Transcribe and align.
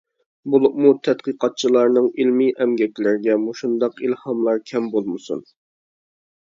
بولۇپمۇ 0.53 0.93
تەتقىقاتچىلارنىڭ 1.07 2.09
ئىلمىي 2.09 2.51
ئەمگەكلىرىگە 2.65 3.37
مۇشۇنداق 3.45 4.03
ئىلھاملار 4.09 4.67
كەم 4.75 4.93
بولمىسۇن. 4.99 5.49